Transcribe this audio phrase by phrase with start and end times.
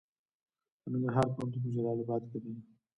[0.81, 2.53] د ننګرهار پوهنتون په جلال اباد کې دی